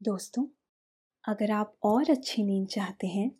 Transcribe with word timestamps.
दोस्तों, 0.00 0.44
अगर 1.24 1.50
आप 1.50 1.72
और 1.84 2.10
अच्छी 2.10 2.42
नींद 2.44 2.66
चाहते 2.66 3.06
हैं 3.06 3.30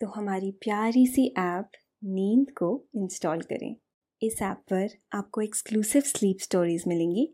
तो 0.00 0.06
हमारी 0.06 0.50
प्यारी 0.62 1.06
सी 1.06 1.26
ऐप 1.38 1.70
नींद 2.04 2.50
को 2.52 2.70
इंस्टॉल 2.96 3.42
करें। 3.42 3.74
इस 4.22 4.40
ऐप 4.42 4.62
पर 4.72 4.88
आपको 5.12 5.40
एक्सक्लूसिव 5.40 6.02
स्लीप 6.02 6.38
स्टोरीज 6.40 6.84
मिलेंगी। 6.88 7.28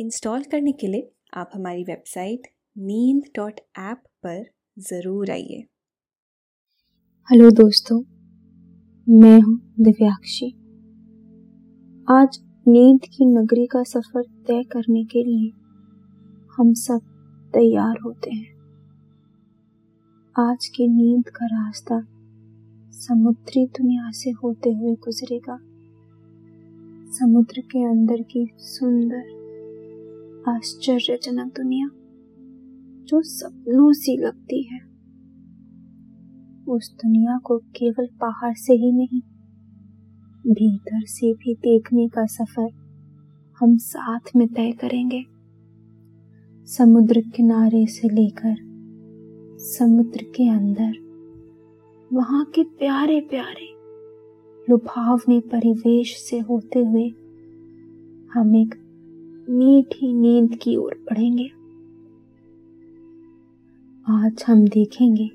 इंस्टॉल 0.00 0.44
करने 0.44 0.72
के 0.72 0.86
लिए 0.86 1.10
आप 1.34 1.50
हमारी 1.54 1.84
वेबसाइट 1.84 2.48
नींद 2.76 3.30
डॉट 3.36 3.60
ऐप 3.80 4.02
पर 4.22 4.42
ज़रूर 4.82 5.30
आइए। 5.30 5.62
हेलो 7.28 7.50
दोस्तों, 7.52 8.02
मैं 9.06 9.38
हूँ 9.38 9.58
दिव्याक्षी। 9.80 10.50
आज 12.08 12.42
नींद 12.66 13.08
की 13.08 13.32
नगरी 13.32 13.66
का 13.66 13.82
सफ़र 13.86 14.22
तय 14.46 14.62
करने 14.72 15.04
के 15.06 15.24
लिए 15.24 15.50
हम 16.50 16.72
सब 16.78 17.10
तैयार 17.54 17.98
होते 18.04 18.30
हैं। 18.30 18.54
आज 20.36 20.66
की 20.66 20.88
नींद 20.88 21.28
का 21.28 21.46
रास्ता 21.46 22.00
समुद्री 22.90 23.66
दुनिया 23.66 24.10
से 24.10 24.30
होते 24.30 24.72
हुए 24.72 24.94
गुजरेगा। 24.94 25.58
समुद्र 27.12 27.60
के 27.60 27.84
अंदर 27.84 28.22
की 28.22 28.50
सुंदर, 28.58 29.28
आश्चर्यजनक 30.48 31.52
दुनिया 31.56 31.90
जो 33.04 33.22
सपनों 33.22 33.92
सी 33.92 34.16
लगती 34.16 34.62
है। 34.62 34.80
उस 36.68 36.94
दुनिया 36.94 37.38
को 37.38 37.58
केवल 37.58 38.08
बाहर 38.20 38.54
से 38.54 38.72
ही 38.72 38.92
नहीं, 38.92 39.20
भीतर 40.54 41.04
से 41.04 41.32
भी 41.32 41.54
देखने 41.54 42.08
का 42.08 42.26
सफ़र 42.26 42.68
हम 43.60 43.76
साथ 43.76 44.36
में 44.36 44.48
तय 44.48 44.72
करेंगे। 44.72 45.33
समुद्र 46.68 47.20
किनारे 47.36 47.86
से 47.86 48.08
लेकर 48.08 48.54
समुद्र 49.58 50.22
के 50.22 50.48
अंदर, 50.48 50.92
वहाँ 52.12 52.44
के 52.44 52.62
प्यारे 52.62 53.20
प्यारे 53.20 53.66
लुभावने 54.70 55.40
परिवेश 55.40 56.16
से 56.18 56.38
होते 56.38 56.78
हुए 56.78 57.06
हम 58.34 58.56
एक 58.56 58.74
मीठी 59.50 60.12
नींद 60.12 60.54
की 60.54 60.76
ओर 60.76 60.94
बढ़ेंगे। 61.10 61.46
आज 64.06 64.44
हम 64.46 64.68
देखेंगे 64.68 65.28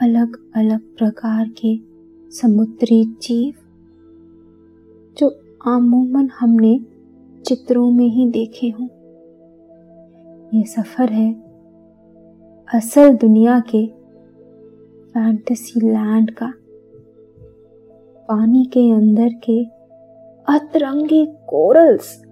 अलग 0.00 0.52
अलग 0.56 0.96
प्रकार 0.96 1.54
के 1.64 1.76
समुद्री 2.30 3.04
जीव, 3.04 3.54
जो 5.18 5.34
आमूमन 5.66 6.30
हमने 6.40 6.78
चित्रों 7.46 7.90
में 7.90 8.08
ही 8.08 8.30
देखे 8.30 8.68
हों। 8.70 8.88
ये 10.54 10.64
सफ़र 10.64 11.12
है 11.12 11.32
असल 12.74 13.14
दुनिया 13.14 13.58
के 13.60 13.86
फैंटेसी 15.12 15.80
लैंड 15.80 16.30
का। 16.30 16.52
पानी 18.28 18.64
के 18.64 18.80
अंदर 18.90 19.28
के 19.28 19.64
अतरंगी 20.54 21.26
कोरल्स 21.26 22.22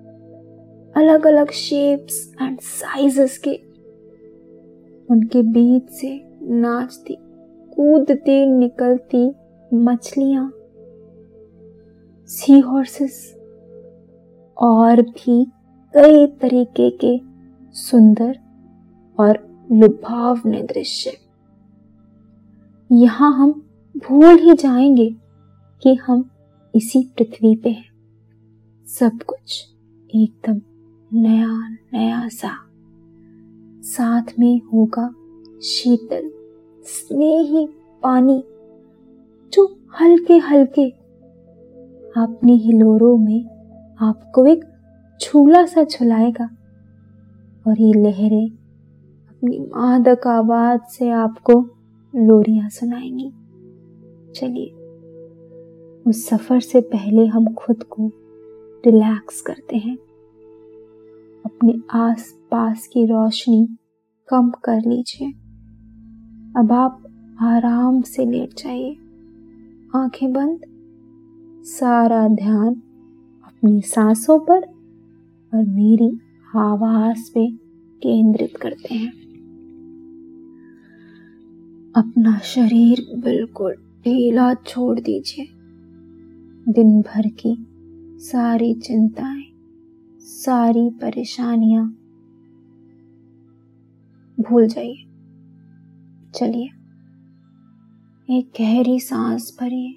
अलग 0.97 1.27
अलग 1.27 1.50
शेप्स 1.50 2.34
एंड 2.43 2.61
साइजेस 2.61 3.39
के। 3.39 3.55
उनके 5.11 5.43
बीच 5.43 5.91
से 5.91 6.28
नाचती, 6.43 7.17
कूदती, 7.73 8.47
निकलती 8.47 9.27
मछलियाँ 9.75 10.53
सी 12.28 12.59
हॉर्सेस 12.61 13.37
और 14.56 15.03
भी 15.03 15.45
कई 15.95 16.27
तरीके 16.27 16.91
के 16.91 17.31
सुंदर 17.73 18.39
और 19.19 19.65
लुभावने 19.73 20.62
दृश्य। 20.62 21.19
यहाँ 22.92 23.39
हम 23.39 23.67
भूल 23.97 24.39
ही 24.39 24.55
जाएँगे 24.55 25.17
कि 25.83 25.95
हम 25.95 26.31
इसी 26.75 27.03
पृथ्वी 27.03 27.56
पे 27.56 27.71
हैं। 27.71 27.93
सब 28.87 29.22
कुछ 29.22 29.69
एकदम 30.15 30.61
नया 31.12 31.69
नया 31.93 32.28
सा। 32.28 32.50
साथ 33.82 34.22
में 34.38 34.61
होगा 34.72 35.15
शीतल, 35.62 36.31
स्नेही 36.84 37.69
पानी, 38.03 38.44
जो 39.53 39.78
हल्के 40.00 40.34
हल्के 40.34 40.91
अपनी 42.16 42.59
हिलोरों 42.59 43.19
में 43.19 43.44
आपको 44.00 44.47
एक 44.47 44.65
झूला 45.22 45.66
सा 45.66 45.84
झुलाएगा। 45.84 46.56
और 47.67 47.81
ये 47.81 47.93
लहरें 47.93 48.50
अपनी 49.28 49.59
मादक 49.59 50.27
आवाज़ 50.27 50.81
से 50.81 51.11
आपको 51.11 51.61
लोरियाँ 52.17 52.69
सुनाएँगी। 52.69 53.33
चलिए, 54.33 54.73
उस 56.06 56.27
सफ़र 56.27 56.61
से 56.61 56.81
पहले 56.81 57.27
हम 57.27 57.55
खुद 57.55 57.83
को 57.83 58.11
रिलैक्स 58.87 59.41
करते 59.41 59.77
हैं। 59.77 59.97
अपने 61.45 61.75
आस 61.91 62.39
पास 62.50 62.87
की 62.87 63.06
रोशनी 63.06 63.77
कम 64.29 64.50
कर 64.50 64.79
लीजिए। 64.81 65.29
अब 66.56 66.73
आप 66.73 67.03
आराम 67.41 68.03
से 68.03 68.27
लेट 68.27 68.55
जाइए। 68.59 68.97
आँखें 69.97 70.33
बंद। 70.33 70.61
सारा 71.65 72.29
ध्यान 72.29 72.75
अपनी 73.44 73.83
सांसों 73.83 74.39
पर 74.39 74.61
और 75.55 75.65
मेरी 75.67 76.21
आवाज़ 76.56 77.30
पे 77.30 77.50
केंद्रित 78.02 78.56
करते 78.56 78.94
हैं। 78.94 79.12
अपना 81.96 82.38
शरीर 82.38 83.06
बिल्कुल 83.24 83.72
ढीला 83.74 84.54
छोड़ 84.54 85.00
दीजिए। 85.00 85.48
दिन 86.72 87.00
भर 87.00 87.28
की 87.28 87.66
सारी 88.18 88.74
चिंताएँ, 88.74 89.44
सारी 90.18 90.90
परेशानियाँ। 90.90 91.88
भूल 94.40 94.66
जाइए। 94.66 94.96
चलिए। 96.34 96.69
एक 98.38 98.50
गहरी 98.60 99.00
सांस 99.00 99.56
भरिए। 99.60 99.94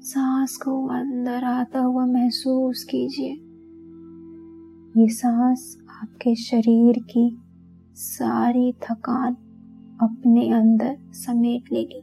सांस 0.00 0.56
को 0.56 0.86
अंदर 0.86 1.44
आता 1.44 1.80
हुआ 1.80 2.06
महसूस 2.06 2.84
कीजिए। 2.84 3.43
ये 4.96 5.08
सांस 5.08 5.78
आपके 6.02 6.34
शरीर 6.34 6.98
की 6.98 7.40
सारी 7.94 8.72
थकान 8.72 9.34
अपने 10.00 10.50
अंदर 10.50 10.98
समेट 11.12 11.72
लेगी। 11.72 12.00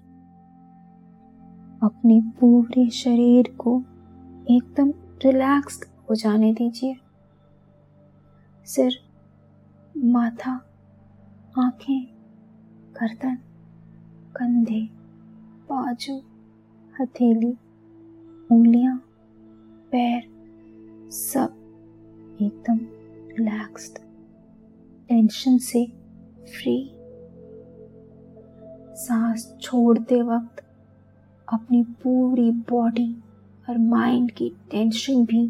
अपने 1.84 2.22
पूरे 2.22 2.90
शरीर 2.90 3.56
को 3.60 3.84
एकदम 4.50 4.90
रिलैक्स्ड 5.26 5.86
हो 6.10 6.16
जाने 6.16 6.54
दीजिए। 6.54 6.98
सिर, 8.66 8.94
माथा, 9.98 10.66
आँखें, 11.60 12.08
गर्दन, 12.94 13.36
कंधे, 14.36 14.82
बाजू, 15.70 16.22
हथेली, 17.02 17.58
उंगलियाँ, 18.52 18.98
पैर 19.92 20.24
सब 21.10 21.61
एकदम 22.46 22.80
रिलैक्स्ड 23.38 23.98
टेंशन 25.10 25.58
से 25.58 25.86
फ्री 26.40 26.92
सांस 28.96 29.58
छोड़ते 29.62 30.22
वक्त 30.22 30.64
अपनी 31.54 31.84
पूरी 31.84 32.52
बॉडी 32.52 33.24
और 33.70 33.78
माइंड 33.78 34.32
की 34.32 34.50
टेंशन 34.72 35.26
भी 35.26 35.48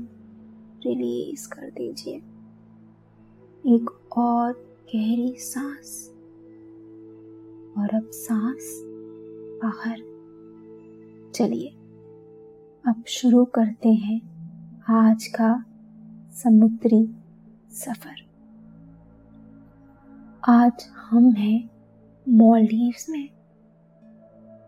रिलीज़ 0.85 1.49
कर 1.49 1.69
दीजिए। 1.69 2.15
एक 3.75 4.17
और 4.17 4.53
गहरी 4.95 5.35
सांस। 5.37 6.11
और 7.77 7.95
अब 7.95 8.09
सांस 8.09 8.81
बाहर। 9.63 9.97
चलिए, 11.35 11.67
अब 12.85 13.03
शुरू 13.07 13.45
करते 13.45 13.89
हैं 13.89 14.21
आज 14.89 15.27
का 15.27 15.65
समुद्री 16.33 17.15
सफ़र। 17.71 18.21
आज 20.49 20.85
हम 21.09 21.29
हैं 21.31 21.69
मॉलडीव्स 22.29 23.09
में। 23.09 23.29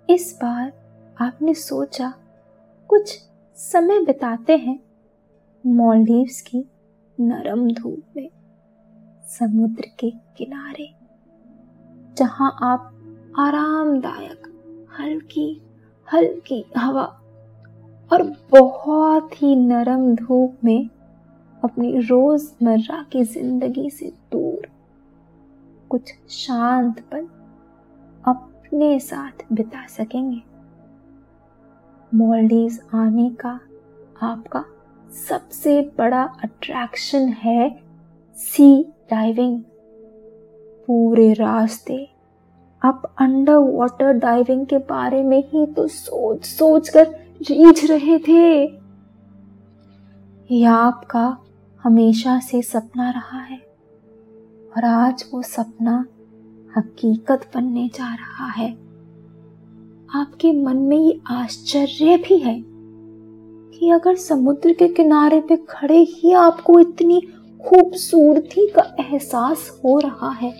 इस 0.09 0.39
बार 0.41 0.71
आपने 1.21 1.53
सोचा 1.53 2.13
कुछ 2.87 3.17
समय 3.57 3.99
बिताते 3.99 4.57
हैं 4.57 4.79
मॉलडीव्स 5.65 6.41
की 6.41 6.65
नरम 7.19 7.67
धूप 7.71 8.01
में, 8.15 8.29
समुद्र 9.27 9.85
के 9.99 10.09
किनारे, 10.37 10.89
जहाँ 12.17 12.57
आप 12.61 12.81
आरामदायक, 13.39 14.47
हल्की 14.99 15.61
हल्की 16.07 16.65
हवा 16.77 17.05
और 18.11 18.23
बहुत 18.51 19.41
ही 19.41 19.55
नरम 19.55 20.15
धूप 20.15 20.57
में 20.63 20.89
अपनी 21.63 21.97
रोज़मर्रा 21.99 23.01
की 23.11 23.23
ज़िंदगी 23.23 23.89
से 23.89 24.11
दूर। 24.31 24.67
कुछ 25.89 26.13
शांत 26.29 26.99
पल 27.11 27.27
अपने 28.23 28.99
साथ 28.99 29.45
बिता 29.53 29.85
सकेंगे। 29.87 30.41
मॉलडीव 32.11 32.77
आने 32.93 33.29
का 33.39 33.59
आपका 34.21 34.63
सबसे 35.11 35.81
बड़ा 35.97 36.23
अट्रैक्शन 36.43 37.27
है 37.37 37.69
सी 38.37 38.83
डाइविंग। 39.11 39.59
पूरे 40.87 41.31
रास्ते 41.33 42.07
आप 42.81 43.03
अंडर 43.21 43.57
वाटर 43.57 44.11
डाइविंग 44.13 44.65
के 44.65 44.77
बारे 44.85 45.21
में 45.23 45.43
ही 45.49 45.65
तो 45.65 45.87
सोच 45.87 46.45
सोच 46.45 46.89
कर 46.89 47.07
रीझ 47.41 47.91
रहे 47.91 48.17
थे। 48.19 48.63
यह 50.49 50.71
आपका 50.71 51.25
हमेशा 51.83 52.39
से 52.39 52.61
सपना 52.61 53.09
रहा 53.11 53.39
है 53.39 53.57
और 54.77 54.85
आज 54.85 55.25
वो 55.33 55.41
सपना 55.41 56.05
हकीकत 56.77 57.49
बनने 57.55 57.87
जा 57.87 58.13
रहा 58.13 58.47
है। 58.47 58.71
आपके 60.15 60.51
मन 60.53 60.77
में 60.77 60.97
ये 60.97 61.19
आश्चर्य 61.27 62.17
भी 62.17 62.37
है 62.37 62.63
कि 62.63 63.89
अगर 63.89 64.15
समुद्र 64.15 64.73
के 64.73 64.87
किनारे 64.87 65.41
पे 65.41 65.57
खड़े 65.69 65.99
ही 65.99 66.31
आपको 66.31 66.79
इतनी 66.79 67.21
खूबसूरती 67.65 68.67
का 68.67 68.95
एहसास 68.99 69.81
हो 69.85 69.99
रहा 69.99 70.31
है 70.31 70.51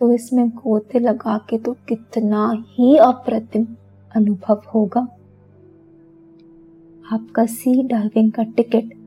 तो 0.00 0.12
इसमें 0.12 0.48
गोते 0.48 0.98
लगा 0.98 1.38
के 1.50 1.58
तो 1.58 1.72
कितना 1.88 2.64
ही 2.70 2.96
अप्रतिम 2.96 3.66
अनुभव 4.16 4.62
होगा। 4.74 5.06
आपका 7.12 7.46
सी 7.46 7.82
डाइविंग 7.82 8.32
का 8.32 8.42
टिकट 8.42 9.03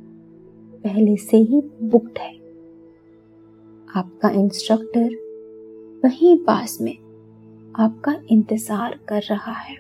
पहले 0.87 1.15
से 1.15 1.37
ही 1.37 1.61
बुकड 1.83 2.19
है। 2.19 2.35
आपका 3.97 4.29
इंस्ट्रक्टर 4.29 5.09
वहीं 6.03 6.37
पास 6.37 6.77
में 6.81 6.95
आपका 7.79 8.15
इंतज़ार 8.29 8.99
कर 9.09 9.21
रहा 9.21 9.51
है। 9.51 9.75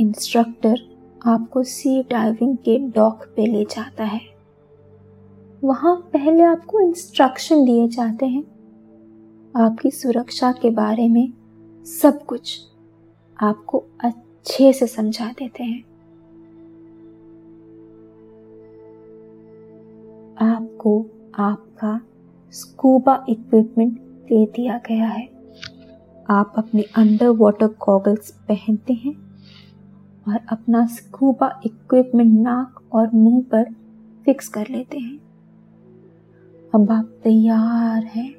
इंस्ट्रक्टर 0.00 0.76
आपको 1.26 1.62
सी 1.62 2.02
डाइविंग 2.02 2.56
के 2.56 2.78
डॉक 2.78 3.24
पे 3.36 3.46
ले 3.46 3.64
जाता 3.64 4.04
है। 4.04 4.20
वहाँ 5.64 5.96
पहले 6.12 6.42
आपको 6.42 6.80
इंस्ट्रक्शन 6.80 7.64
दिए 7.64 7.88
जाते 7.88 8.26
हैं। 8.26 8.42
आपकी 9.56 9.90
सुरक्षा 9.90 10.52
के 10.52 10.70
बारे 10.70 11.08
में 11.08 11.32
सब 11.86 12.24
कुछ 12.24 12.58
आपको 13.42 13.84
अच्छे 14.04 14.72
से 14.72 14.86
समझा 14.86 15.32
देते 15.38 15.64
हैं। 15.64 15.84
आपको 20.40 21.06
आपका 21.34 22.00
स्कूबा 22.52 23.24
इक्विपमेंट 23.28 24.00
दे 24.00 24.46
दिया 24.46 24.80
गया 24.88 25.06
है। 25.06 25.28
आप 26.30 26.52
अपने 26.56 26.82
अंडर 26.82 27.28
वाटर 27.28 27.66
गॉगल्स 27.66 28.30
पहनते 28.30 28.92
हैं 28.92 29.14
और 30.28 30.40
अपना 30.48 30.86
स्कूबा 30.86 31.60
इक्विपमेंट 31.66 32.40
नाक 32.40 32.82
और 32.92 33.10
मुँह 33.14 33.42
पर 33.42 33.64
फिक्स 34.24 34.48
कर 34.48 34.66
लेते 34.70 34.98
हैं। 34.98 35.18
अब 36.74 36.90
आप 36.90 37.20
तैयार 37.24 38.04
हैं 38.04 38.34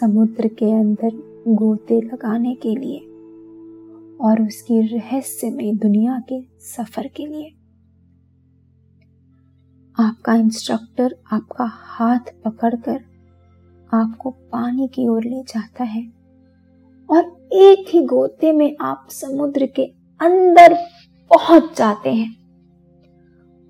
समुद्र 0.00 0.48
के 0.48 0.72
अंदर 0.72 1.10
गोते 1.48 2.00
लगाने 2.00 2.54
के 2.54 2.74
लिए 2.76 2.98
और 4.20 4.42
उसकी 4.42 4.80
रहस्यमय 4.80 5.72
दुनिया 5.72 6.22
के 6.32 6.42
सफ़र 6.60 7.06
के 7.06 7.26
लिए। 7.26 7.55
आपका 9.96 10.34
इंस्ट्रक्टर 10.34 11.14
आपका 11.32 11.64
हाथ 11.64 12.32
पकड़कर 12.44 12.98
आपको 13.90 14.30
पानी 14.52 14.88
की 14.88 15.06
ओर 15.08 15.24
ले 15.24 15.42
जाता 15.42 15.84
है 15.84 16.02
और 17.08 17.22
एक 17.54 17.88
ही 17.90 18.04
गोते 18.04 18.52
में 18.52 18.76
आप 18.80 19.06
समुद्र 19.10 19.66
के 19.66 19.84
अंदर 20.20 20.74
पहुँच 21.30 21.76
जाते 21.78 22.12
हैं। 22.14 22.30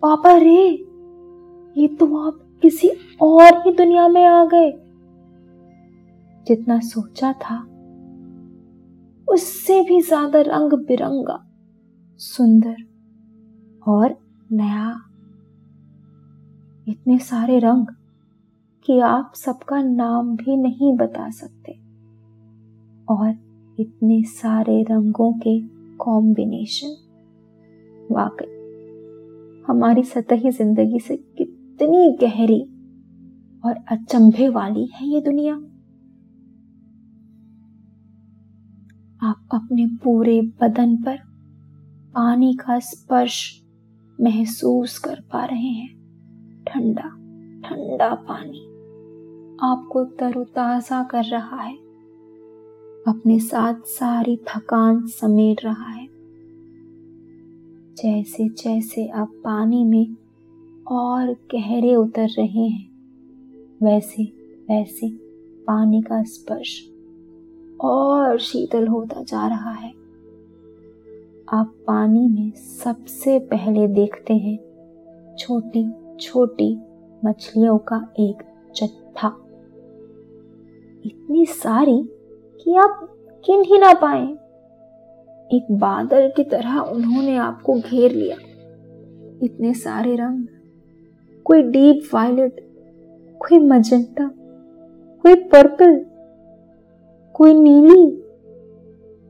पापा 0.02 0.36
रे, 0.36 0.66
ये 1.76 1.88
तो 1.90 2.06
आप 2.18 2.40
किसी 2.62 2.90
और 3.22 3.58
ही 3.58 3.72
दुनिया 3.72 4.08
में 4.08 4.24
आ 4.24 4.44
गए। 4.44 4.70
जितना 6.46 6.78
सोचा 6.80 7.32
था, 7.34 7.56
उससे 9.28 9.80
भी 9.82 10.00
ज़्यादा 10.00 10.40
रंग 10.46 10.72
बिरंगा, 10.86 11.42
सुंदर 12.20 12.76
और 13.82 14.16
नया। 14.50 14.94
इतने 16.86 17.18
सारे 17.18 17.58
रंग 17.58 17.86
कि 18.86 18.98
आप 19.00 19.32
सबका 19.36 19.80
नाम 19.82 20.36
भी 20.36 20.56
नहीं 20.56 20.92
बता 20.96 21.28
सकते। 21.30 21.72
और 23.08 23.30
इतने 23.78 24.22
सारे 24.24 24.82
रंगों 24.82 25.32
के 25.38 25.58
कॉम्बिनेशन 25.96 26.94
वाकई, 28.10 28.52
हमारी 29.68 30.02
सतही 30.02 30.50
ज़िंदगी 30.50 31.00
से 31.00 31.16
कितनी 31.38 32.16
गहरी 32.20 32.60
और 33.64 33.84
अचंभे 33.90 34.48
वाली 34.48 34.86
है 34.94 35.08
ये 35.08 35.20
दुनिया। 35.20 35.54
आप 39.22 39.48
अपने 39.54 39.86
पूरे 40.04 40.40
बदन 40.62 40.96
पर 40.96 41.18
पानी 42.14 42.54
का 42.54 42.78
स्पर्श 42.84 43.42
महसूस 44.18 44.98
कर 44.98 45.20
पा 45.32 45.44
रहे 45.44 45.68
हैं। 45.68 45.94
ठंडा 46.76 47.08
ठंडा 47.68 48.14
पानी 48.14 48.58
आपको 49.62 50.04
तरोताजा 50.04 51.02
कर 51.02 51.24
रहा 51.24 51.56
है। 51.56 51.74
अपने 53.08 53.38
साथ 53.38 53.74
सारी 53.74 54.36
थकान 54.36 55.06
समेट 55.06 55.64
रहा 55.64 55.90
है। 55.90 56.08
जैसे 57.94 58.48
जैसे 58.48 59.08
आप 59.08 59.32
पानी 59.44 59.84
में 59.84 60.16
और 60.86 61.32
गहरे 61.32 61.94
उतर 61.94 62.28
रहे 62.38 62.68
हैं, 62.68 62.90
वैसे 63.82 64.22
वैसे 64.68 65.08
पानी 65.66 66.02
का 66.02 66.22
स्पर्श 66.22 66.90
और 67.80 68.38
शीतल 68.38 68.86
होता 68.86 69.22
जा 69.22 69.46
रहा 69.46 69.72
है। 69.72 69.92
आप 71.52 71.74
पानी 71.86 72.28
में 72.28 72.50
सबसे 72.50 73.38
पहले 73.38 73.88
देखते 73.88 74.34
हैं 74.34 74.58
छोटी 75.38 76.05
छोटी 76.20 76.80
मछलियों 77.24 77.78
का 77.78 78.12
एक 78.20 78.42
जत्था। 78.76 79.28
इतनी 81.06 81.46
सारी 81.46 82.02
कि 82.60 82.76
आप 82.76 83.00
गिन 83.46 83.62
ही 83.62 83.78
ना 83.78 83.92
पाए। 83.94 84.26
एक 85.56 85.66
बादल 85.70 86.32
की 86.36 86.44
तरह 86.44 86.78
उन्होंने 86.78 87.36
आपको 87.36 87.74
घेर 87.80 88.12
लिया। 88.12 88.36
इतने 89.42 89.74
सारे 89.74 90.16
रंग, 90.16 90.46
कोई 91.44 91.62
डीप 91.62 92.08
वायलेट, 92.14 92.60
कोई 93.38 93.58
मजेंटा, 93.58 94.30
कोई 95.24 95.34
पर्पल, 95.34 96.06
कोई 97.34 97.54
नीली 97.54 98.22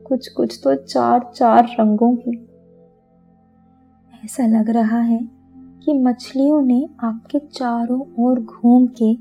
कुछ 0.07 0.27
कुछ 0.27 0.59
तो 0.63 0.75
चार 0.75 1.31
चार 1.35 1.67
रंगों 1.79 2.15
की। 2.15 2.49
ऐसा 4.25 4.47
लग 4.47 4.69
रहा 4.69 4.99
है 4.99 5.36
कि 5.87 5.93
मछलियों 5.93 6.61
ने 6.61 6.89
आपके 6.99 7.39
चारों 7.39 8.01
ओर 8.19 8.39
घूम 8.39 8.87
के 8.87 9.13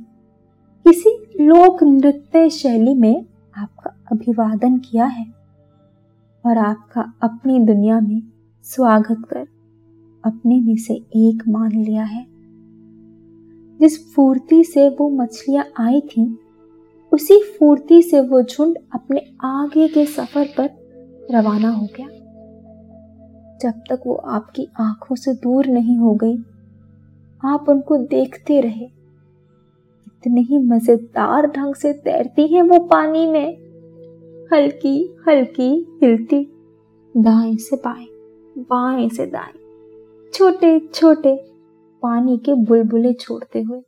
किसी 0.85 1.11
लोक 1.45 1.83
नृत्य 1.83 2.51
शैली 2.51 2.95
में 2.95 3.27
आपका 3.57 3.95
अभिवादन 4.13 4.79
किया 4.79 5.05
है 5.05 5.27
और 6.47 6.59
आपका 6.59 7.13
अपनी 7.23 7.59
दुनिया 7.59 8.01
में 8.01 8.23
स्वागत 8.63 9.23
कर 9.31 9.47
अपने 10.25 10.61
में 10.61 10.77
से 10.77 10.95
एक 10.95 11.43
मान 11.49 11.73
लिया 11.73 12.05
है। 12.05 12.27
जिस 13.81 14.15
फूर्ति 14.15 14.65
से 14.65 14.89
वो 14.89 15.11
मछलियाँ 15.11 15.65
आई 15.81 16.01
थीं, 16.01 16.37
उसी 17.13 17.43
फूर्ति 17.59 18.03
से 18.03 18.21
वो 18.21 18.43
झुंड 18.43 18.77
अपने 18.93 19.23
आगे 19.45 19.89
के 19.89 20.07
सफ़र 20.07 20.49
पर 20.61 20.71
रवाना 21.31 21.71
हो 21.71 21.89
गया। 21.97 22.09
जब 23.63 23.71
तक 23.71 24.01
वो 24.07 24.15
आपकी 24.15 24.69
आँखों 24.81 25.17
से 25.17 25.35
दूर 25.35 25.67
नहीं 25.67 25.99
हो 25.99 26.15
गई 26.15 26.39
आप 27.41 27.69
उनको 27.69 27.97
देखते 28.07 28.61
रहे। 28.61 28.85
इतने 30.07 30.41
ही 30.41 30.59
मज़ेदार 30.59 31.47
ढंग 31.47 31.75
से 31.75 31.93
तैरती 31.95 32.47
हैं 32.47 32.63
वो 32.63 32.79
पानी 32.89 33.27
में। 33.27 33.57
हल्की 34.53 34.99
हल्की 35.29 35.71
हिलती, 36.03 36.43
दाएँ 37.15 37.57
से 37.59 37.77
बाएँ 37.77 38.07
बाएँ 38.71 39.09
से 39.09 39.27
दाएँ, 39.27 39.53
छोटे 40.35 40.79
छोटे 40.95 41.35
पानी 42.03 42.37
के 42.39 42.55
बुलबुले 42.65 43.13
छोड़ते 43.13 43.63
हुए। 43.63 43.79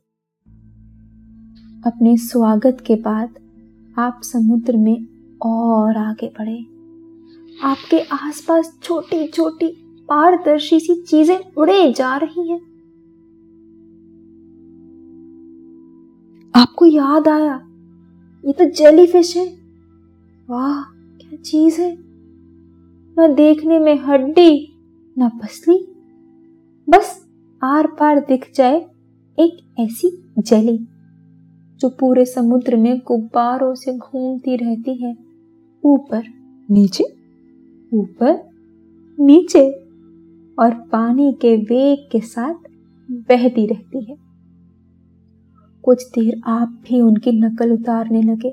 अपने 1.83 2.15
स्वागत 2.17 2.83
के 2.87 2.95
बाद 3.01 3.35
आप 3.97 4.21
समुद्र 4.23 4.77
में 4.77 5.05
और 5.41 5.97
आगे 5.97 6.27
बढ़े। 6.39 6.57
आपके 7.59 7.99
आसपास 8.15 8.71
छोटी 8.83 9.27
छोटी 9.27 9.67
पारदर्शी 10.09 10.79
सी 10.79 11.01
चीज़ें 11.01 11.39
उड़े 11.57 11.91
जा 11.93 12.15
रही 12.17 12.47
हैं। 12.49 12.59
आपको 16.79 16.85
याद 16.85 17.27
आया? 17.27 17.55
ये 18.45 18.53
तो 18.53 18.65
जेली 18.65 19.05
फ़िश 19.07 19.37
है। 19.37 19.45
वाह, 20.49 20.83
क्या 21.19 21.35
चीज़ 21.35 21.81
है। 21.81 21.97
न 23.19 23.33
देखने 23.35 23.79
में 23.79 23.99
हड्डी, 23.99 24.67
न 25.19 25.29
पसली। 25.29 25.77
बस 26.89 27.27
आर 27.63 27.87
पार 27.87 28.19
दिख 28.19 28.51
जाए 28.55 28.77
एक 29.39 29.75
ऐसी 29.79 30.31
जेली 30.39 30.77
जो 31.79 31.89
पूरे 31.89 32.25
समुद्र 32.25 32.75
में 32.75 32.99
गुब्बारों 32.99 33.75
से 33.75 33.97
घूमती 33.97 34.55
रहती 34.55 34.95
है। 35.03 35.15
ऊपर 35.83 36.23
नीचे 36.71 37.03
ऊपर 37.93 38.49
नीचे, 39.19 39.69
और 40.59 40.73
पानी 40.91 41.33
के 41.41 41.55
वेग 41.55 42.09
के 42.11 42.19
साथ 42.19 42.53
बहती 43.11 43.67
रहती 43.67 44.03
है। 44.03 44.28
कुछ 45.83 46.07
देर 46.07 46.41
आप 46.45 46.67
भी 46.67 47.01
उनकी 47.01 47.31
नकल 47.31 47.73
उतारने 47.73 48.21
लगे। 48.21 48.49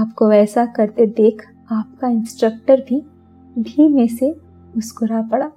आपको 0.00 0.32
ऐसा 0.32 0.66
करते 0.66 1.06
देख 1.06 1.42
आपका 1.72 2.08
इंस्ट्रक्टर 2.08 2.80
भी 2.80 3.06
धीमे 3.58 4.08
से 4.08 4.32
मुस्कुरा 4.76 5.22
पड़ा। 5.22 5.52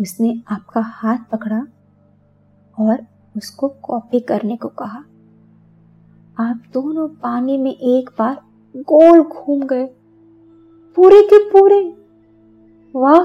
उसने 0.00 0.42
आपका 0.50 0.80
हाथ 0.80 1.18
पकड़ा 1.32 1.66
और 2.78 3.06
उसको 3.36 3.68
कॉपी 3.68 4.20
करने 4.20 4.56
को 4.56 4.68
कहा। 4.68 5.04
आप 6.38 6.62
दोनों 6.72 7.08
पानी 7.08 7.58
में 7.58 7.70
एक 7.70 8.10
बार 8.18 8.42
गोल 8.76 9.22
घूम 9.22 9.62
गए। 9.62 9.86
पूरे 10.96 11.22
के 11.22 11.50
पूरे। 11.50 11.96
वाह! 12.96 13.24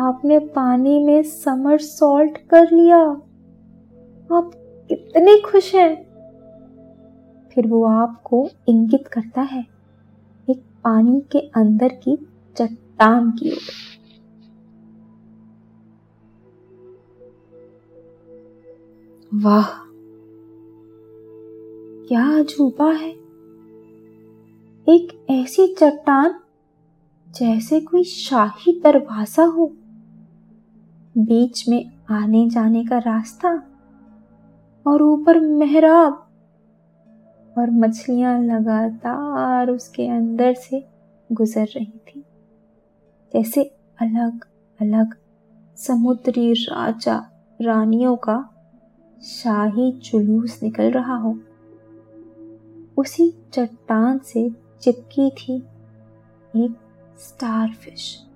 आपने 0.00 0.38
पानी 0.38 1.04
में 1.04 1.22
समर 1.22 1.78
सॉल्ट 1.78 2.38
कर 2.38 2.70
लिया। 2.72 3.20
आप 4.32 4.50
कितने 4.88 5.40
खुश 5.40 5.74
हैं। 5.74 6.10
फिर 7.54 7.66
वो 7.66 7.84
आपको 7.84 8.48
इंगित 8.68 9.08
करता 9.08 9.40
है, 9.40 9.66
एक 10.50 10.58
पानी 10.84 11.20
के 11.32 11.38
अंदर 11.38 11.88
की 11.88 12.16
चट्टान 12.56 13.30
की 13.30 13.50
ओर। 13.50 13.58
वाह! 19.34 19.66
क्या 22.08 22.38
अजूबा 22.38 22.92
है। 22.92 23.10
एक 24.88 25.26
ऐसी 25.30 25.66
चट्टान 25.66 26.40
जैसे 27.28 27.80
कोई 27.80 28.04
शाही 28.04 28.80
दरवाज़ा 28.80 29.44
हो। 29.44 29.72
बीच 31.18 31.68
में 31.68 31.90
आने 32.10 32.50
जाने 32.50 32.84
का 32.84 32.98
रास्ता। 32.98 33.69
और 34.86 35.02
ऊपर 35.02 35.40
मेहराब। 35.40 36.26
और 37.56 37.70
मछलियाँ 37.70 38.38
लगातार 38.42 39.70
उसके 39.70 40.06
अंदर 40.08 40.54
से 40.54 40.84
गुजर 41.30 41.66
रही 41.66 41.98
थी। 42.08 42.24
जैसे 43.32 43.62
अलग 43.98 44.44
अलग 44.80 45.14
समुद्री 45.78 46.52
राजा 46.52 47.16
रानियों 47.60 48.16
का 48.16 48.38
शाही 49.22 49.90
जुलूस 49.92 50.58
निकल 50.62 50.90
रहा 50.90 51.16
हो। 51.16 51.38
उसी 52.98 53.30
चट्टान 53.54 54.18
से 54.18 54.48
चिपकी 54.82 55.30
थी 55.30 55.56
एक 56.54 56.76
स्टारफिश। 57.18 58.26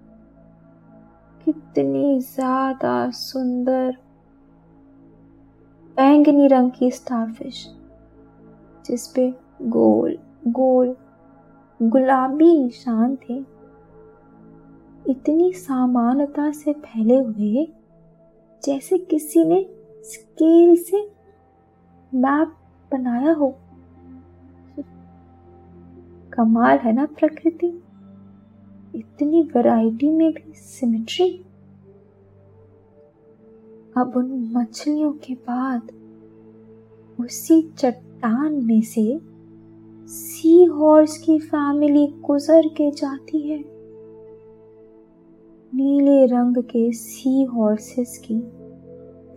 कितनी 1.46 2.20
ज़्यादा 2.20 3.10
सुंदर 3.10 3.96
बैंगनी 5.96 6.46
रंग 6.46 6.70
की 6.70 6.90
स्टारफिश 6.90 7.74
जिसपे 8.86 9.34
गोल 9.62 10.18
गोल, 10.46 10.96
गुलाबी 11.82 12.64
निशान 12.64 13.16
थे। 13.16 13.34
इतनी 15.10 15.52
सामान्यता 15.52 16.50
से 16.50 16.72
फैले 16.72 17.16
हुए, 17.16 17.72
जैसे 18.64 18.98
किसी 18.98 19.44
ने 19.44 19.66
स्केल 20.02 20.76
से 20.76 21.10
मैप 22.14 22.56
बनाया 22.92 23.32
हो। 23.32 23.58
कमाल 26.32 26.78
है 26.78 26.92
ना 26.92 27.06
प्रकृति? 27.06 27.82
इतनी 28.94 29.42
वैरायटी 29.42 30.10
में 30.10 30.32
भी 30.32 30.52
सिमेट्री 30.52 31.44
अब 33.96 34.12
उन 34.16 34.52
मछलियों 34.56 35.12
के 35.12 35.34
बाद 35.34 35.82
उसी 37.20 37.62
चट्टान 37.62 38.64
में 38.64 38.82
से 38.82 39.20
सी 40.06 40.64
हॉर्स 40.64 41.18
की 41.18 41.38
फैमिली 41.38 42.06
गुजर 42.06 42.68
के 42.68 42.90
जाती 42.90 43.40
है। 43.40 43.64
नीले 45.74 46.26
रंग 46.26 46.56
के 46.56 46.92
सी 46.92 47.44
हॉर्सेस 47.44 48.22
की 48.24 48.40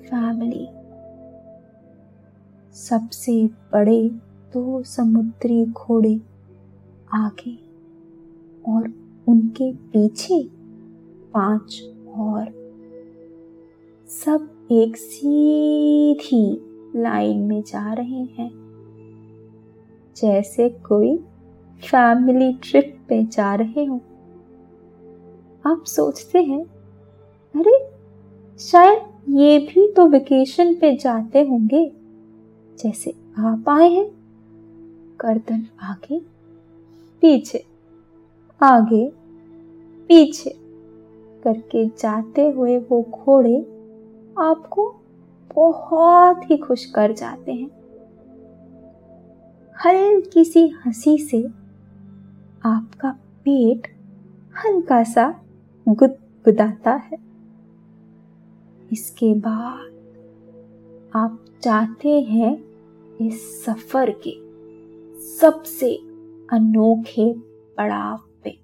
फैमिली। 0.07 0.67
सबसे 2.73 3.47
बड़े 3.47 4.09
दो 4.53 4.83
समुद्री 4.83 5.65
घोड़े 5.65 6.21
आगे 7.13 7.57
और 8.69 8.93
उनके 9.27 9.73
पीछे 9.73 10.49
पाँच 11.33 11.83
और 12.15 12.66
सब 14.09 14.67
एक 14.71 14.97
सीधी 14.97 16.61
लाइन 16.95 17.37
में 17.37 17.61
जा 17.61 17.93
रहे 17.93 18.23
हैं। 18.23 18.51
जैसे 20.17 20.69
कोई 20.69 21.17
फैमिली 21.81 22.53
ट्रिप 22.53 22.99
पे 23.09 23.23
जा 23.23 23.55
रहे 23.55 23.85
हो। 23.85 23.95
आप 25.65 25.83
सोचते 25.85 26.43
हैं, 26.43 26.65
अरे, 27.55 27.89
शायद 28.59 28.99
ये 29.29 29.59
भी 29.59 29.91
तो 29.91 30.07
वेकेशन 30.07 30.75
पे 30.75 30.97
जाते 30.97 31.41
होंगे। 31.41 31.91
जैसे 32.79 33.13
आप 33.37 33.65
आए 33.69 33.89
हैं, 33.89 34.11
गर्दन 35.21 35.67
आगे, 35.81 36.19
पीछे 37.21 37.65
आगे, 38.63 39.11
पीछे 40.07 40.49
करके 41.43 41.85
जाते 41.85 42.49
हुए 42.49 42.79
वो 42.79 43.01
घोड़े 43.01 43.76
आपको 44.41 44.95
बहुत 45.55 46.51
ही 46.51 46.57
खुश 46.57 46.85
कर 46.85 47.13
जाते 47.13 47.51
हैं। 47.51 47.69
हल्की 49.85 50.45
सी 50.45 50.67
हँसी 50.67 51.17
से 51.17 51.43
आपका 52.65 53.11
पेट 53.45 53.87
हल्का 54.57 55.03
सा 55.03 55.41
गुदगुदाता 55.89 56.93
है। 56.93 57.17
इसके 58.91 59.33
बाद 59.33 59.93
आप 61.15 61.45
चाहते 61.61 62.09
हैं 62.09 62.63
इस 63.21 63.65
सफ़र 63.65 64.11
के 64.27 64.33
सबसे 65.21 65.95
अनोखे 66.51 67.33
पड़ाव 67.77 68.19
पे। 68.43 68.59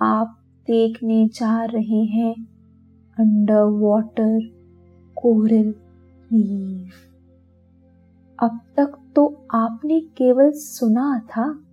आप 0.00 0.38
देखने 0.66 1.28
जा 1.28 1.64
रहे 1.64 2.04
हैं 2.04 2.51
अंडर 3.18 3.62
वाटर 3.62 4.38
कोरल 5.16 5.74
रीफ 6.32 6.92
अब 8.38 8.60
तक 8.76 8.92
तो 9.16 9.46
आपने 9.50 10.00
केवल 10.00 10.50
सुना 10.50 11.18
था, 11.28 11.64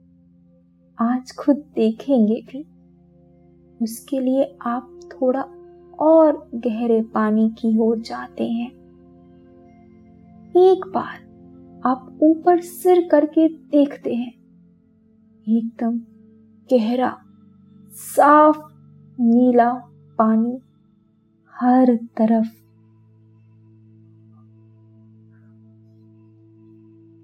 आज 0.98 1.31
खुद 1.31 1.63
देखेंगे 1.75 2.41
भी। 2.41 2.65
उसके 3.81 4.19
लिए 4.19 4.58
आप 4.62 5.00
थोड़ा 5.12 5.46
और 6.00 6.50
गहरे 6.55 7.01
पानी 7.01 7.50
की 7.50 7.77
ओर 7.77 8.00
जाते 8.00 8.48
हैं। 8.50 8.72
एक 10.58 10.91
बार 10.96 11.81
आप 11.86 12.19
ऊपर 12.22 12.60
सिर 12.60 13.08
करके 13.12 13.48
देखते 13.48 14.15
हैं। 14.15 14.31
एकदम 15.48 15.98
गहरा, 16.74 17.17
साफ़, 17.91 18.62
नीला 19.22 19.74
पानी 20.17 20.60
हर 21.61 21.95
तरफ़। 21.95 22.47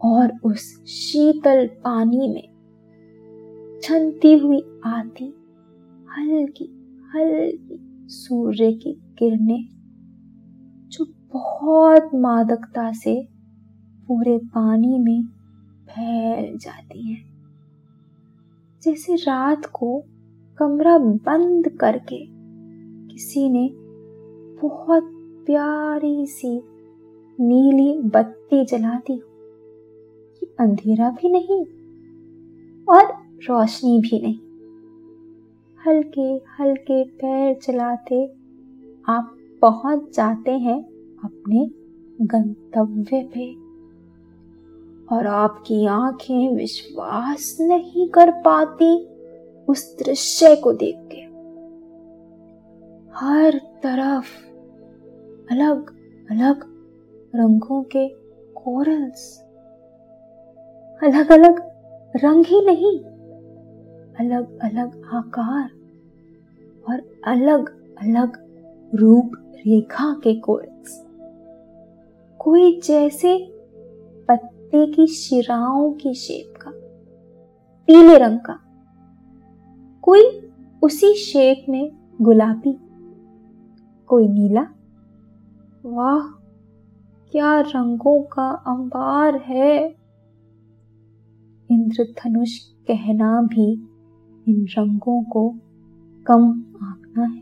और 0.01 0.31
उस 0.43 0.85
शीतल 0.85 1.67
पानी 1.67 2.27
में 2.27 2.55
छनती 3.83 4.33
हुई 4.33 4.81
आती 4.85 5.33
हल्की 6.11 6.65
हल्की 7.15 7.79
सूर्य 8.07 8.73
की 8.73 8.93
किरणें, 9.19 9.69
जो 10.89 11.05
बहुत 11.33 12.09
मादकता 12.15 12.91
से 12.93 13.27
पूरे 14.07 14.37
पानी 14.37 14.99
में 14.99 15.23
फैल 15.89 16.57
जाती 16.57 17.11
हैं। 17.11 17.25
जैसे 18.83 19.15
रात 19.15 19.65
को 19.65 20.03
कमरा 20.57 20.97
बंद 20.97 21.69
करके 21.69 22.25
किसी 23.13 23.49
ने 23.49 23.84
बहुत 24.65 25.03
प्यारी 25.45 26.25
सी 26.25 26.61
नीली 27.39 28.01
बत्ती 28.01 28.65
जलाती 28.65 29.13
हूँ। 29.13 29.21
अंधेरा 30.59 31.09
भी 31.09 31.29
नहीं 31.29 31.65
और 32.85 33.03
रोशनी 33.49 33.99
भी 33.99 34.19
नहीं। 34.21 34.39
हल्के 35.87 36.31
हल्के 36.59 37.03
पैर 37.03 37.55
चलाते 37.55 38.25
आप 39.07 39.37
पहुँच 39.61 40.15
जाते 40.15 40.51
हैं 40.51 40.81
अपने 41.23 41.69
गंतव्य 42.21 43.29
पे। 43.33 43.53
और 45.15 45.27
आपकी 45.27 45.85
आँखें 45.85 46.55
विश्वास 46.55 47.57
नहीं 47.61 48.09
कर 48.09 48.31
पाती 48.31 49.07
उस 49.67 49.97
दृश्य 49.99 50.55
को 50.55 50.73
देख 50.73 50.95
के। 50.97 51.35
हर 53.15 53.57
तरफ़ 53.57 54.54
अलग 55.51 55.89
अलग 56.31 56.63
रंगों 57.35 57.83
के 57.83 58.07
कोरल्स। 58.55 59.41
अलग 61.01 61.31
अलग 61.31 61.59
रंग 62.15 62.45
ही 62.45 62.61
नहीं। 62.65 62.99
अलग 64.15 64.59
अलग 64.59 65.01
आकार 65.13 65.69
और 66.89 67.21
अलग 67.27 67.69
अलग 67.97 68.37
रूप 68.95 69.31
रेखा 69.57 70.13
के 70.23 70.35
कोरल्स। 70.39 71.05
कोई 72.39 72.79
जैसे 72.83 73.37
पत्ते 74.27 74.85
की 74.87 75.07
शिराओं 75.07 75.91
की 75.91 76.13
शेप 76.13 76.53
का, 76.61 76.71
पीले 77.87 78.17
रंग 78.17 78.39
का। 78.39 78.59
कोई 80.01 80.23
उसी 80.83 81.13
शेप 81.13 81.65
में 81.69 81.91
गुलाबी, 82.21 82.77
कोई 84.07 84.27
नीला 84.27 84.67
वाह, 85.85 86.21
क्या 87.31 87.59
रंगों 87.59 88.23
का 88.23 88.49
अंबार 88.49 89.35
है। 89.35 89.85
इंद्रधनुष 91.71 92.57
कहना 92.59 93.41
भी 93.41 93.71
इन 94.47 94.65
रंगों 94.79 95.23
को 95.23 95.49
कम 96.27 96.43
आंकना 96.83 97.23
है। 97.23 97.41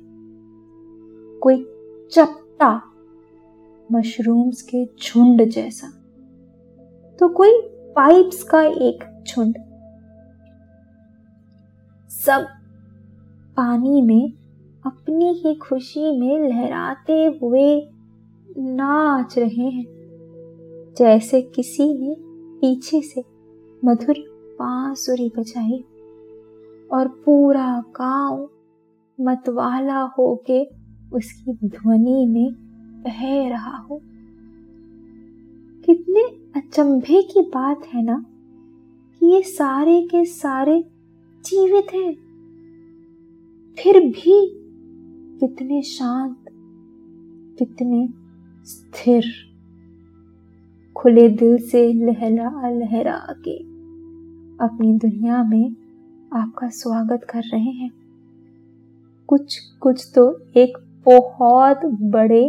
कोई 1.39 1.63
चपटा 2.11 2.81
मशरूम्स 3.91 4.61
के 4.61 4.85
झुंड 4.85 5.45
जैसा 5.49 5.87
तो 7.19 7.29
कोई 7.29 7.61
पाइप्स 7.95 8.43
का 8.43 8.61
एक 8.61 9.23
झुंड। 9.27 9.57
सब 12.09 12.47
पानी 13.57 14.01
में 14.01 14.33
अपनी 14.85 15.33
ही 15.33 15.55
खुशी 15.55 16.19
में 16.19 16.49
लहराते 16.49 17.39
हुए 17.41 17.92
नाच 18.57 19.37
रहे 19.37 19.69
हैं। 19.69 19.85
जैसे 20.97 21.41
किसी 21.41 21.93
ने 21.93 22.15
पीछे 22.61 23.01
से 23.01 23.23
मधुर 23.85 24.15
बांसुरी 24.59 25.31
बजाई 25.37 25.85
और 26.91 27.07
पूरा 27.07 27.83
गाँव 27.87 28.49
मतवाला 29.21 29.99
होके 29.99 30.65
उसकी 31.13 31.67
ध्वनि 31.67 32.25
में 32.25 32.53
बह 33.03 33.49
रहा 33.49 33.77
हो। 33.77 34.01
कितने 35.85 36.21
अचंभे 36.59 37.21
की 37.21 37.41
बात 37.41 37.85
है 37.85 38.03
ना 38.03 38.25
कि 39.19 39.25
ये 39.25 39.41
सारे 39.41 40.01
के 40.01 40.25
सारे 40.25 40.83
जीवित 41.45 41.87
हैं। 41.93 42.13
फिर 43.79 43.99
भी 43.99 44.59
कितने 45.39 45.81
शांत, 45.81 46.37
कितने 47.59 48.22
स्थिर, 48.65 49.23
खुले 50.95 51.27
दिल 51.29 51.57
से 51.57 51.81
लहरा 51.93 52.69
लहरा 52.69 53.17
के 53.47 53.57
अपनी 54.65 54.93
दुनिया 54.97 55.43
में 55.43 55.75
आपका 56.33 56.69
स्वागत 56.69 57.25
कर 57.29 57.41
रहे 57.53 57.71
हैं। 57.71 57.89
कुछ 59.29 59.57
कुछ 59.81 60.11
तो 60.15 60.25
एक 60.57 60.77
बहुत 61.05 61.85
बड़े 62.11 62.43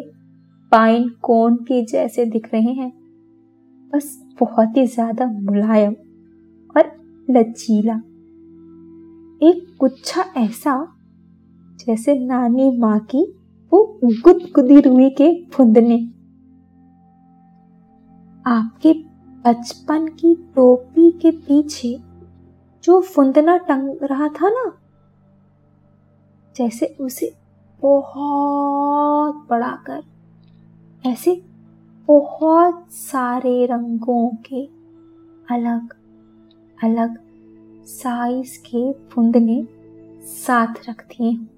पाइन 0.72 1.08
कोन 1.22 1.56
के 1.56 1.84
जैसे 1.84 2.24
दिख 2.24 2.48
रहे 2.54 2.72
हैं। 2.72 2.92
बस 3.92 4.18
बहुत 4.40 4.76
ही 4.76 4.86
ज़्यादा 4.86 5.26
मुलायम 5.26 5.94
और 6.76 6.92
लचीला। 7.30 7.96
एक 9.42 9.66
गुच्छा 9.80 10.24
ऐसा 10.36 10.82
जैसे 11.86 12.18
नानी 12.18 12.78
माँ 12.78 12.98
की 13.00 13.26
वो 13.74 14.00
गुदगुदी 14.04 14.80
रुई 14.80 15.08
के 15.10 15.28
फुंदने 15.44 15.96
आपके 18.46 18.92
बचपन 19.44 20.06
की 20.08 20.34
टोपी 20.56 21.10
के 21.12 21.30
पीछे 21.30 21.96
जो 22.84 23.00
फुंदना 23.00 23.56
टंग 23.56 24.02
रहा 24.02 24.28
था 24.28 24.48
ना, 24.48 24.72
जैसे 26.56 26.86
उसे 27.00 27.32
बहुत 27.82 29.46
बड़ा 29.50 29.72
कर, 29.86 30.02
ऐसे 31.04 31.40
बहुत 32.08 32.86
सारे 32.92 33.66
रंगों 33.66 34.28
के 34.46 34.64
अलग 35.54 35.94
अलग 36.78 37.18
साइज़ 37.86 38.58
के 38.66 38.92
फुंदने 39.10 39.62
साथ 40.26 40.88
रखती 40.88 41.32
हूँ। 41.32 41.48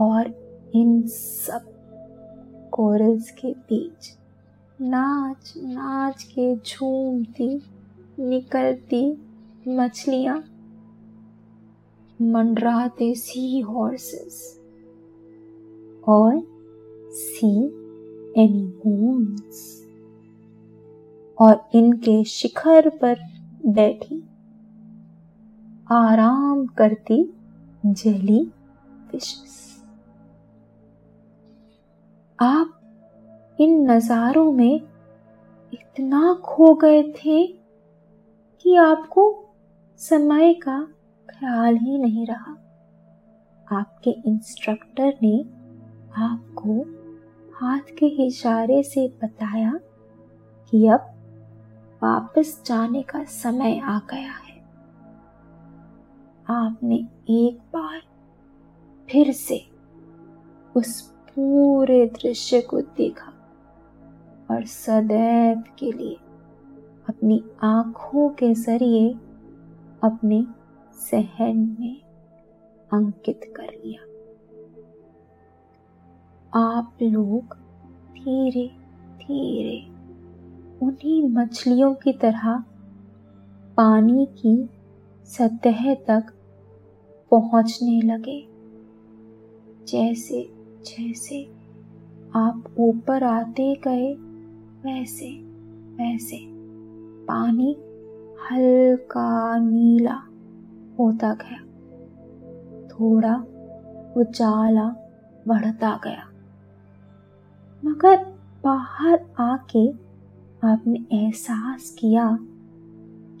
और 0.00 0.26
इन 0.74 1.02
सब 1.06 1.72
कोरल्स 2.72 3.30
के 3.30 3.52
बीच 3.52 4.16
नाच 4.80 5.52
नाच 5.56 6.22
के 6.22 6.54
झूमती, 6.56 7.62
निकलती 8.18 9.04
मछलियाँ, 9.68 10.36
मंडराते 12.20 13.14
सी 13.14 13.60
हॉर्सेस 13.60 14.60
और 16.08 16.40
सी 17.12 17.52
एनिमोन्स 18.42 19.64
और 21.38 21.68
इनके 21.74 22.22
शिखर 22.24 22.88
पर 22.88 23.18
बैठी, 23.66 24.22
आराम 25.92 26.66
करती 26.66 27.22
जली 27.86 28.44
फिशेस 29.10 29.65
आप 32.38 33.56
इन 33.58 33.90
नज़ारों 33.90 34.52
में 34.52 34.80
इतना 35.72 36.34
खो 36.34 36.74
गए 36.74 37.02
थे 37.02 37.46
कि 38.60 38.74
आपको 38.76 39.24
समय 40.00 40.54
का 40.54 40.78
ख्याल 41.28 41.76
ही 41.76 41.98
नहीं 41.98 42.26
रहा। 42.26 42.52
आपके 43.66 44.10
इंस्ट्रक्टर 44.10 45.14
ने 45.22 45.38
आपको 46.16 46.80
हाथ 47.56 47.94
के 47.98 48.06
इशारे 48.26 48.82
से 48.82 49.08
बताया 49.22 49.72
कि 50.72 50.86
अब 50.86 51.12
वापस 52.02 52.62
जाने 52.66 53.02
का 53.02 53.24
समय 53.24 53.78
आ 53.78 53.98
गया 53.98 54.32
है। 54.32 54.60
आपने 56.50 56.96
एक 57.30 57.58
बार 57.74 58.00
फिर 59.08 59.32
से 59.32 59.64
उस 60.76 61.15
पूरे 61.36 62.06
दृश्य 62.06 62.60
को 62.60 62.80
देखा 62.80 63.32
और 64.50 64.64
सदैव 64.64 65.62
के 65.78 65.90
लिए 65.92 66.16
अपनी 67.08 67.42
आँखों 67.64 68.28
के 68.28 68.52
ज़रिए 68.54 69.08
अपने 70.04 70.44
सहन 70.98 71.76
में 71.80 72.00
अंकित 72.90 73.40
कर 73.56 73.72
लिया। 73.84 74.02
आप 76.52 76.98
लोग 77.02 77.54
धीरे 78.14 78.66
धीरे 79.18 79.78
उन्हीं 80.86 81.22
मछलियों 81.28 81.94
की 81.94 82.12
तरह 82.12 82.64
पानी 83.76 84.26
की 84.38 84.56
सतह 85.28 85.94
तक 85.94 86.32
पहुँचने 87.32 88.00
लगे, 88.02 88.40
जैसे 89.86 90.55
जैसे 90.86 91.44
आप 92.34 92.64
ऊपर 92.78 93.24
आते 93.24 93.74
गए, 93.74 94.14
वैसे 94.84 95.30
वैसे। 95.96 96.38
पानी 97.24 97.76
हल्का 98.50 99.58
नीला 99.58 100.22
होता 100.98 101.34
गया। 101.34 101.62
थोड़ा 102.88 103.36
उजाला 104.16 104.88
बढ़ता 105.48 106.00
गया। 106.04 106.28
मगर 107.84 108.26
बाहर 108.64 109.24
आके 109.40 109.90
आपने 110.66 111.16
एहसास 111.16 111.96
किया 111.98 112.38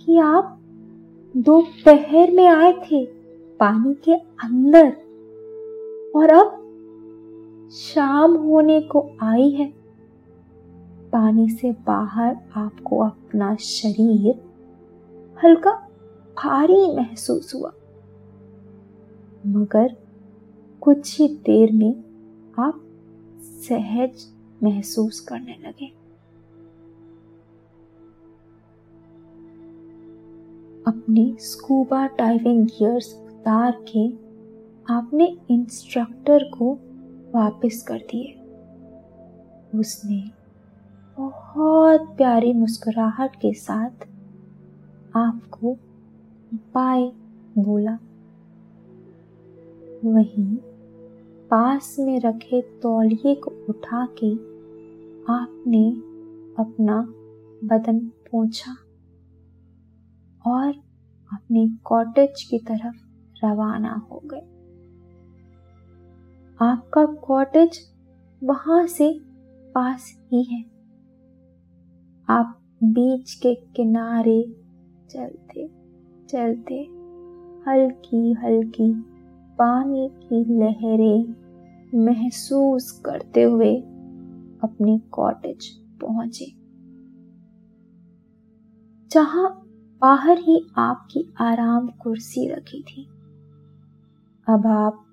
कि 0.04 0.18
आप 0.18 0.58
दोपहर 1.36 2.30
में 2.30 2.46
आए 2.46 2.72
थे, 2.72 3.06
पानी 3.56 3.94
के 3.94 4.14
अंदर। 4.14 4.92
और 6.16 6.30
अब 6.30 6.65
शाम 7.72 8.34
होने 8.36 8.80
को 8.80 9.10
आई 9.22 9.50
है। 9.50 9.72
पानी 11.12 11.48
से 11.48 11.72
बाहर 11.72 12.36
आपको 12.56 12.98
अपना 12.98 13.56
शरीर 13.56 14.44
हल्का 15.44 15.72
भारी 16.36 16.96
महसूस 16.96 17.54
हुआ। 17.54 17.72
मगर 19.46 19.96
कुछ 20.80 21.20
ही 21.20 21.28
देर 21.28 21.72
में 21.72 22.04
आप 22.58 22.82
सहज 23.40 24.26
महसूस 24.62 25.20
करने 25.20 25.56
लगे। 25.66 25.86
अपने 30.86 31.36
स्कूबा 31.40 32.06
डाइविंग 32.06 32.66
गियर्स 32.66 33.14
उतार 33.14 33.84
के 33.96 34.08
आपने 34.94 35.38
इंस्ट्रक्टर 35.50 36.44
को 36.44 36.78
वापस 37.36 37.84
कर 37.88 37.98
दिए। 37.98 38.32
उसने 39.78 40.30
बहुत 41.18 42.00
प्यारी 42.16 42.52
मुस्कुराहट 42.52 43.36
के 43.36 43.52
साथ 43.52 44.04
आपको 45.16 45.76
बाय 46.54 47.02
बोला। 47.58 47.98
वहीं 50.04 50.56
पास 51.50 51.96
में 51.98 52.20
रखे 52.20 52.60
तौलिए 52.82 53.34
को 53.34 53.50
उठा 53.68 54.06
के 54.22 54.32
आपने 55.32 55.88
अपना 56.58 57.00
बदन 57.64 57.98
पोंछा 57.98 58.72
और 60.46 60.68
अपने 61.32 61.68
कॉटेज 61.84 62.42
की 62.42 62.58
तरफ़ 62.58 62.96
रवाना 63.44 64.06
हो 64.10 64.22
गए। 64.24 64.55
आपका 66.62 67.04
कॉटेज 67.04 67.78
वहाँ 68.44 68.86
से 68.86 69.20
पास 69.74 70.22
ही 70.32 70.42
है। 70.42 70.60
आप 72.28 72.60
बीच 72.82 73.34
के 73.34 73.54
किनारे 73.54 74.54
चलते 75.10 75.66
चलते 76.26 76.74
हल्की 77.68 78.32
हल्की 78.32 78.92
पानी 79.58 80.08
की 80.22 80.44
लहरें 80.58 81.34
महसूस 82.04 83.02
करते 83.06 83.42
हुए 83.42 83.76
अपने 84.62 84.98
कॉटेज 84.98 85.66
पहुँचे। 86.00 86.46
जहाँ 89.10 89.62
बाहर 90.00 90.38
ही 90.38 90.66
आपकी 90.78 91.34
आराम 91.40 91.86
कुर्सी 91.86 92.48
रखी 92.48 92.82
थी। 92.82 93.04
अब 94.48 94.66
आप 94.66 95.05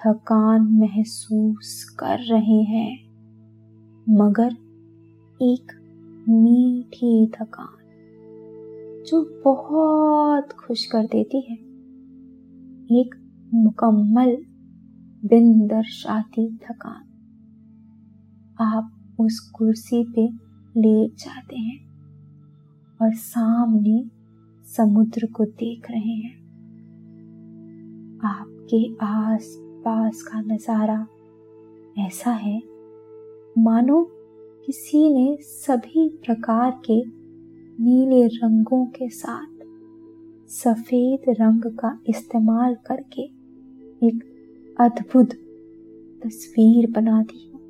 थकान 0.00 0.62
महसूस 0.62 1.96
कर 1.98 2.18
रहे 2.18 2.62
हैं, 2.62 3.08
मगर 4.08 4.52
एक 5.42 5.72
मीठी 6.28 7.26
थकान 7.26 7.74
जो 9.06 9.42
बहुत 9.44 10.52
खुश 10.52 10.86
कर 10.86 11.04
देती 11.04 11.40
है। 11.40 11.56
एक 13.00 13.14
मुकम्मल 13.54 14.36
दिन 15.24 15.66
दर्शाती 15.66 16.56
थकान। 16.56 17.04
आप 18.60 19.16
उस 19.20 19.40
कुर्सी 19.40 20.04
पे 20.04 20.26
लेट 20.80 21.12
जाते 21.14 21.56
हैं 21.56 21.88
और 23.02 23.14
सामने 23.14 24.10
समुद्र 24.76 25.26
को 25.26 25.44
देख 25.44 25.90
रहे 25.90 26.14
हैं। 26.14 26.38
आपके 28.24 28.96
आस 29.06 29.67
पास 29.88 30.22
का 30.22 30.40
नज़ारा 30.40 31.06
ऐसा 32.06 32.30
है। 32.30 32.62
मानो 33.58 34.02
किसी 34.66 35.14
ने 35.14 35.36
सभी 35.42 36.08
प्रकार 36.08 36.80
के 36.90 36.96
नीले 37.82 38.26
रंगों 38.26 38.86
के 38.86 39.08
साथ 39.08 39.64
सफ़ेद 40.48 41.36
रंग 41.40 41.62
का 41.64 42.00
इस्तेमाल 42.08 42.74
करके 42.74 43.22
एक 44.06 44.76
अद्भुत 44.80 45.32
तस्वीर 46.22 46.90
बना 46.90 47.22
दी 47.22 47.50
हो। 47.54 47.60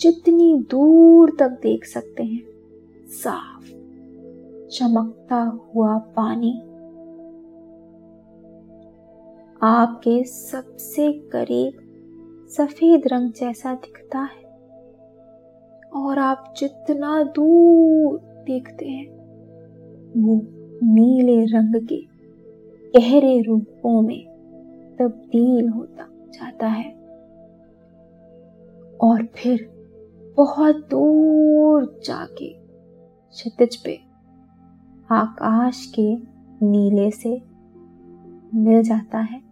जितनी 0.00 0.58
दूर 0.70 1.36
तक 1.38 1.48
देख 1.48 1.84
सकते 1.84 2.22
हैं, 2.22 2.42
साफ़ 3.08 3.70
चमकता 4.68 5.60
हुआ 5.74 5.98
पानी। 5.98 6.52
आपके 9.64 10.24
सबसे 10.24 11.12
करीब 11.12 11.72
सफ़ेद 12.50 13.02
रंग 13.06 13.32
जैसा 13.32 13.74
दिखता 13.74 14.18
है। 14.18 14.44
और 15.90 16.18
आप 16.18 16.54
जितना 16.56 17.22
दूर 17.22 18.18
देखते 18.18 18.86
हैं, 18.86 19.06
वो 20.22 20.40
नीले 20.92 21.44
रंग 21.44 21.88
के 21.92 22.02
गहरे 23.00 23.42
रूपों 23.42 24.02
में 24.02 24.26
तब्दील 24.98 25.68
होता 25.68 26.08
जाता 26.28 26.66
है। 26.66 26.92
और 29.00 29.26
फिर 29.34 29.70
बहुत 30.36 30.76
दूर 30.76 32.00
जाके 32.04 32.48
क्षितिज 33.30 33.76
पे 33.76 34.00
आकाश 35.10 35.92
के 35.98 36.16
नीले 36.66 37.10
से 37.10 37.42
मिल 38.54 38.82
जाता 38.82 39.18
है। 39.18 39.51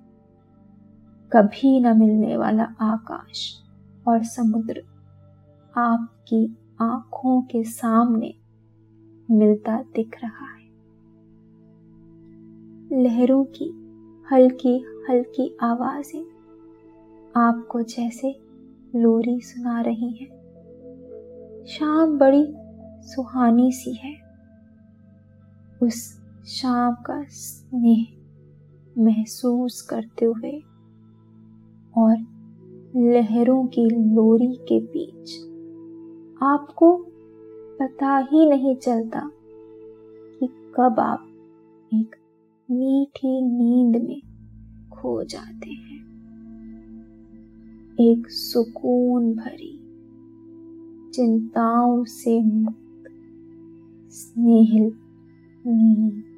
कभी 1.33 1.81
न 1.81 1.99
मिलने 1.99 2.37
वाला 2.37 2.63
आकाश 2.81 3.63
और 4.09 4.25
समुद्र 4.25 4.83
आपकी 5.77 6.57
आँखों 6.81 7.43
के 7.43 7.65
सामने 7.65 8.35
मिलता 9.31 9.83
दिख 9.83 10.19
रहा 10.23 10.47
है। 10.47 10.69
लहरों 13.03 13.45
की 13.45 13.69
हल्की 14.33 15.05
हल्की 15.11 15.57
आवाज़ें 15.63 16.23
आपको 17.37 17.83
जैसे 17.83 18.41
लोरी 18.97 19.41
सुना 19.41 19.81
रही 19.81 20.11
हैं। 20.11 20.41
शाम 21.67 22.19
बड़ी 22.19 22.47
सुहानी 23.09 23.73
सी 23.73 23.93
है। 23.93 24.17
उस 25.83 26.21
शाम 26.47 26.95
का 26.95 27.25
स्नेह 27.29 28.07
महसूस 28.99 29.83
करते 29.83 30.25
हुए 30.25 30.63
और 32.01 32.17
लहरों 32.97 33.65
की 33.67 33.85
लोरी 33.91 34.55
के 34.69 34.81
बीच 34.81 35.35
आपको 36.43 36.97
पता 37.81 38.17
ही 38.33 38.49
नहीं 38.51 38.77
चलता 38.77 39.31
कि 40.41 40.49
कब 40.77 41.01
आप 41.01 41.27
एक 41.95 42.17
मीठी 42.71 43.41
नींद 43.43 44.03
में 44.03 44.21
खो 44.91 45.23
जाते 45.25 45.71
हैं 45.71 45.99
एक 48.01 48.31
सुकून 48.31 49.35
भरी 49.35 49.77
चिंताओं 51.15 52.05
से 52.05 52.43
मुक्त, 52.43 53.11
स्नेहिल 54.11 54.93
嗯。 55.65 56.30